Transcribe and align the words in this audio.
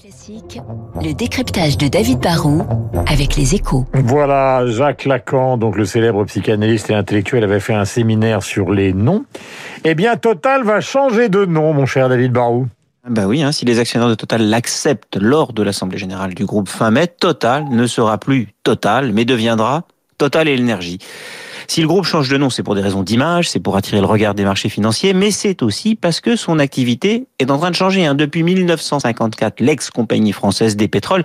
Classique, 0.00 0.60
le 1.02 1.12
décryptage 1.12 1.76
de 1.76 1.88
David 1.88 2.20
Barrault 2.20 2.62
avec 3.08 3.34
les 3.34 3.56
échos. 3.56 3.84
Voilà, 3.94 4.64
Jacques 4.68 5.04
Lacan, 5.06 5.56
donc 5.56 5.76
le 5.76 5.84
célèbre 5.84 6.24
psychanalyste 6.24 6.90
et 6.90 6.94
intellectuel, 6.94 7.42
avait 7.42 7.58
fait 7.58 7.74
un 7.74 7.84
séminaire 7.84 8.44
sur 8.44 8.70
les 8.70 8.92
noms. 8.92 9.24
Eh 9.82 9.96
bien, 9.96 10.16
Total 10.16 10.62
va 10.62 10.80
changer 10.80 11.28
de 11.28 11.44
nom, 11.44 11.72
mon 11.72 11.84
cher 11.84 12.08
David 12.08 12.30
Barrault. 12.30 12.68
Bah 13.08 13.26
oui, 13.26 13.42
hein, 13.42 13.50
si 13.50 13.64
les 13.64 13.80
actionnaires 13.80 14.08
de 14.08 14.14
Total 14.14 14.40
l'acceptent 14.40 15.16
lors 15.16 15.52
de 15.52 15.64
l'Assemblée 15.64 15.98
Générale 15.98 16.34
du 16.34 16.44
groupe 16.44 16.68
fin 16.68 16.92
mai, 16.92 17.08
Total 17.08 17.64
ne 17.68 17.86
sera 17.88 18.18
plus 18.18 18.54
Total, 18.62 19.12
mais 19.12 19.24
deviendra 19.24 19.82
Total 20.16 20.46
et 20.46 20.56
l'énergie. 20.56 20.98
Si 21.70 21.82
le 21.82 21.86
groupe 21.86 22.06
change 22.06 22.30
de 22.30 22.38
nom, 22.38 22.48
c'est 22.48 22.62
pour 22.62 22.74
des 22.74 22.80
raisons 22.80 23.02
d'image, 23.02 23.50
c'est 23.50 23.60
pour 23.60 23.76
attirer 23.76 24.00
le 24.00 24.06
regard 24.06 24.34
des 24.34 24.42
marchés 24.42 24.70
financiers, 24.70 25.12
mais 25.12 25.30
c'est 25.30 25.62
aussi 25.62 25.96
parce 25.96 26.22
que 26.22 26.34
son 26.34 26.58
activité 26.58 27.26
est 27.38 27.50
en 27.50 27.58
train 27.58 27.70
de 27.70 27.76
changer. 27.76 28.06
Hein. 28.06 28.14
Depuis 28.14 28.42
1954, 28.42 29.60
l'ex-compagnie 29.60 30.32
française 30.32 30.76
des 30.76 30.88
pétroles 30.88 31.24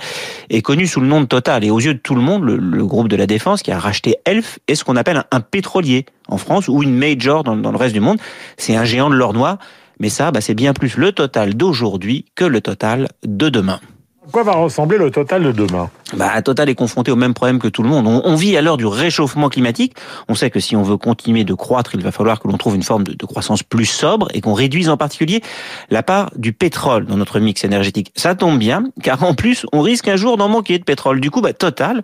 est 0.50 0.62
connue 0.62 0.86
sous 0.86 1.00
le 1.00 1.08
nom 1.08 1.22
de 1.22 1.28
Total. 1.28 1.64
Et 1.64 1.72
aux 1.72 1.80
yeux 1.80 1.94
de 1.94 2.00
tout 2.00 2.14
le 2.14 2.22
monde, 2.22 2.44
le, 2.44 2.86
groupe 2.86 3.08
de 3.08 3.16
la 3.16 3.26
défense 3.26 3.64
qui 3.64 3.72
a 3.72 3.80
racheté 3.80 4.18
Elf 4.26 4.60
est 4.68 4.76
ce 4.76 4.84
qu'on 4.84 4.98
appelle 4.98 5.24
un, 5.32 5.40
pétrolier 5.40 6.06
en 6.28 6.38
France 6.38 6.68
ou 6.68 6.84
une 6.84 6.94
major 6.94 7.46
dans, 7.46 7.56
le 7.56 7.78
reste 7.78 7.94
du 7.94 8.02
monde. 8.02 8.18
C'est 8.58 8.76
un 8.76 8.84
géant 8.84 9.10
de 9.10 9.16
l'or 9.16 9.34
noir. 9.34 9.60
Mais 10.00 10.10
ça, 10.10 10.32
bah, 10.32 10.42
c'est 10.42 10.56
bien 10.56 10.74
plus 10.74 10.98
le 10.98 11.14
total 11.14 11.54
d'aujourd'hui 11.54 12.26
que 12.36 12.44
le 12.44 12.60
total 12.60 13.08
de 13.24 13.48
demain. 13.48 13.80
À 14.28 14.32
quoi 14.32 14.44
va 14.44 14.54
ressembler 14.54 14.98
le 14.98 15.10
total 15.10 15.44
de 15.44 15.52
demain? 15.54 15.90
Bah, 16.16 16.42
Total 16.42 16.70
est 16.70 16.76
confronté 16.76 17.12
au 17.12 17.16
même 17.16 17.34
problème 17.34 17.60
que 17.60 17.68
tout 17.68 17.84
le 17.84 17.90
monde. 17.90 18.08
On, 18.08 18.36
vit 18.36 18.58
à 18.58 18.62
l'heure 18.62 18.78
du 18.78 18.86
réchauffement 18.86 19.50
climatique. 19.50 19.94
On 20.28 20.36
sait 20.36 20.50
que 20.50 20.60
si 20.60 20.76
on 20.76 20.84
veut 20.84 20.98
continuer 20.98 21.44
de 21.44 21.54
croître, 21.54 21.96
il 21.96 22.02
va 22.02 22.12
falloir 22.12 22.40
que 22.40 22.48
l'on 22.48 22.58
trouve 22.58 22.76
une 22.76 22.84
forme 22.84 23.04
de, 23.04 23.26
croissance 23.26 23.64
plus 23.64 23.86
sobre 23.86 24.28
et 24.34 24.42
qu'on 24.42 24.54
réduise 24.54 24.90
en 24.90 24.98
particulier 24.98 25.42
la 25.90 26.04
part 26.04 26.32
du 26.36 26.54
pétrole 26.54 27.06
dans 27.06 27.18
notre 27.18 27.40
mix 27.40 27.64
énergétique. 27.64 28.12
Ça 28.16 28.36
tombe 28.36 28.60
bien, 28.60 28.84
car 29.02 29.24
en 29.24 29.34
plus, 29.34 29.66
on 29.72 29.82
risque 29.82 30.08
un 30.08 30.16
jour 30.16 30.38
d'en 30.38 30.50
manquer 30.50 30.78
de 30.78 30.84
pétrole. 30.84 31.20
Du 31.20 31.32
coup, 31.32 31.42
bah, 31.42 31.54
Total, 31.54 32.02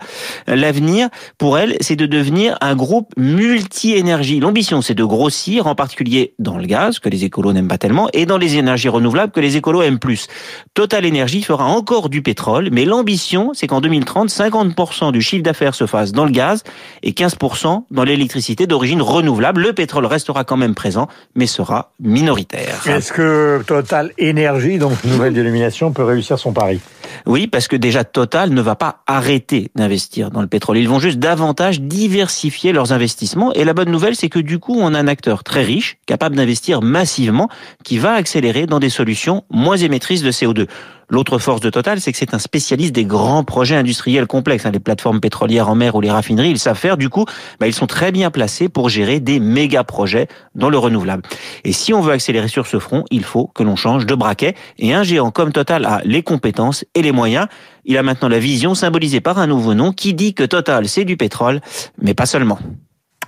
l'avenir 0.48 1.10
pour 1.38 1.58
elle, 1.58 1.78
c'est 1.82 1.96
de 1.96 2.06
devenir 2.06 2.58
un 2.62 2.76
groupe 2.76 3.12
multi-énergie. 3.18 4.40
L'ambition, 4.40 4.82
c'est 4.82 4.96
de 4.96 5.04
grossir, 5.04 5.68
en 5.68 5.76
particulier 5.76 6.34
dans 6.40 6.58
le 6.58 6.66
gaz, 6.66 7.00
que 7.00 7.10
les 7.10 7.26
écolos 7.26 7.54
n'aiment 7.54 7.68
pas 7.68 7.78
tellement, 7.78 8.08
et 8.14 8.26
dans 8.26 8.38
les 8.38 8.58
énergies 8.58 8.90
renouvelables, 8.90 9.32
que 9.32 9.40
les 9.40 9.58
écolos 9.58 9.82
aiment 9.82 10.00
plus. 10.00 10.28
Total 10.74 11.06
Énergie 11.06 11.44
fera 11.44 11.66
encore 11.66 12.10
du 12.10 12.22
pétrole, 12.22 12.70
mais 12.72 12.86
l'ambition, 12.86 13.52
c'est 13.54 13.68
qu'en 13.68 13.82
2030, 14.00 14.30
50% 14.30 15.12
du 15.12 15.22
chiffre 15.22 15.44
d'affaires 15.44 15.76
se 15.76 15.86
fasse 15.86 16.12
dans 16.12 16.26
le 16.26 16.32
gaz 16.32 16.64
et 17.04 17.12
15% 17.12 17.84
dans 17.92 18.04
l'électricité 18.04 18.68
d'origine 18.68 19.02
renouvelable. 19.02 19.62
Le 19.62 19.74
pétrole 19.74 20.06
restera 20.06 20.44
quand 20.44 20.58
même 20.58 20.76
présent, 20.76 21.08
mais 21.36 21.48
sera 21.48 21.92
minoritaire. 22.00 22.82
Est-ce 22.88 23.12
que 23.12 23.64
Total 23.66 24.12
Énergie, 24.18 24.78
donc 24.78 25.04
nouvelle 25.04 25.34
dénomination, 25.34 25.92
peut 25.92 26.04
réussir 26.04 26.40
son 26.40 26.54
pari? 26.54 26.80
Oui, 27.26 27.48
parce 27.48 27.68
que 27.68 27.76
déjà 27.76 28.04
Total 28.04 28.52
ne 28.52 28.62
va 28.62 28.76
pas 28.76 29.02
arrêter 29.08 29.72
d'investir 29.76 30.32
dans 30.32 30.42
le 30.42 30.48
pétrole. 30.48 30.78
Ils 30.78 30.90
vont 30.90 31.00
juste 31.00 31.20
davantage 31.20 31.82
diversifier 31.82 32.72
leurs 32.72 32.94
investissements. 32.94 33.54
Et 33.54 33.64
la 33.64 33.74
bonne 33.74 33.92
nouvelle, 33.92 34.16
c'est 34.16 34.30
que 34.30 34.40
du 34.40 34.60
coup, 34.60 34.78
on 34.80 34.94
a 34.94 35.00
un 35.00 35.08
acteur 35.08 35.44
très 35.44 35.64
riche, 35.64 35.98
capable 36.06 36.36
d'investir 36.36 36.82
massivement, 36.82 37.50
qui 37.84 37.98
va 37.98 38.14
accélérer 38.14 38.66
dans 38.66 38.80
des 38.80 38.90
solutions 38.90 39.44
moins 39.50 39.78
émettrices 39.78 40.22
de 40.22 40.32
CO2. 40.32 40.68
L'autre 41.12 41.40
force 41.40 41.60
de 41.60 41.72
Total, 41.72 42.00
c'est 42.00 42.12
que 42.12 42.18
c'est 42.20 42.36
un 42.36 42.40
spécialiste 42.40 42.94
des 42.94 43.04
grands 43.04 43.44
projets 43.44 43.76
industriels 43.76 44.28
complexes. 44.28 44.68
Hein, 44.68 44.72
les 44.72 44.80
plateformes 44.80 45.20
pétrolières 45.20 45.68
en 45.68 45.74
mer 45.74 45.96
ou 45.96 46.02
les 46.02 46.12
raffineries, 46.12 46.52
ils 46.52 46.60
savent 46.60 46.78
faire. 46.78 46.98
Du 46.98 47.10
coup, 47.10 47.26
bah, 47.60 47.66
ils 47.66 47.74
sont 47.74 47.88
très 47.88 48.12
bien 48.12 48.30
placés 48.30 48.70
pour 48.70 48.90
gérer 48.90 49.20
des 49.20 49.40
méga 49.40 49.84
projets 49.84 50.28
dans 50.54 50.70
le 50.70 50.78
renouvelable. 50.78 51.24
Et 51.64 51.72
si 51.72 51.94
on 51.94 52.02
veut 52.02 52.14
accélérer 52.14 52.48
sur 52.48 52.68
ce 52.68 52.78
front, 52.78 53.06
il 53.10 53.24
faut 53.24 53.48
que 53.48 53.64
l'on 53.64 53.76
change 53.76 54.06
de 54.06 54.14
braquet. 54.14 54.54
Et 54.78 54.94
un 54.94 55.02
géant 55.02 55.32
comme 55.32 55.52
Total 55.52 55.84
a 55.86 56.02
les 56.06 56.22
compétences 56.22 56.86
les 57.02 57.12
moyens. 57.12 57.48
Il 57.86 57.98
a 57.98 58.04
maintenant 58.04 58.30
la 58.30 58.40
vision 58.40 58.76
symbolisée 58.76 59.22
par 59.22 59.40
un 59.40 59.48
nouveau 59.48 59.74
nom 59.74 59.92
qui 59.92 60.14
dit 60.14 60.34
que 60.34 60.44
Total, 60.44 60.88
c'est 60.88 61.06
du 61.06 61.18
pétrole, 61.18 61.62
mais 62.02 62.14
pas 62.14 62.26
seulement. 62.26 62.60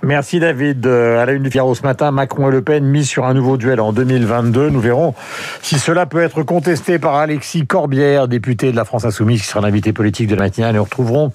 Merci 0.04 0.40
David. 0.40 0.84
Euh, 0.84 1.22
à 1.22 1.26
la 1.26 1.32
une 1.32 1.44
du 1.44 1.50
Figaro 1.50 1.76
ce 1.76 1.82
matin, 1.82 2.10
Macron 2.10 2.48
et 2.48 2.50
Le 2.50 2.60
Pen 2.60 2.84
mis 2.84 3.04
sur 3.04 3.24
un 3.24 3.34
nouveau 3.34 3.56
duel 3.56 3.80
en 3.80 3.92
2022. 3.92 4.68
Nous 4.68 4.80
verrons 4.80 5.14
si 5.62 5.78
cela 5.78 6.06
peut 6.06 6.20
être 6.20 6.42
contesté 6.42 6.98
par 6.98 7.14
Alexis 7.14 7.66
Corbière, 7.66 8.26
député 8.26 8.72
de 8.72 8.76
la 8.76 8.84
France 8.84 9.04
Insoumise, 9.04 9.42
qui 9.42 9.46
sera 9.46 9.60
l'invité 9.60 9.92
politique 9.92 10.26
de 10.26 10.34
la 10.34 10.42
matinale. 10.42 10.74
Nous 10.74 10.82
retrouverons 10.82 11.30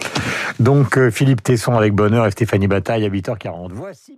donc 0.60 0.98
euh, 0.98 1.12
Philippe 1.12 1.44
Tesson 1.44 1.76
avec 1.76 1.94
bonheur 1.94 2.28
et 2.28 2.32
Stéphanie 2.32 2.68
Bataille 2.68 3.06
à 3.06 3.10
8h40. 3.10 3.70
Voici. 3.72 4.18